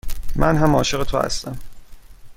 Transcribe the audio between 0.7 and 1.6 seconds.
عاشق تو هستم.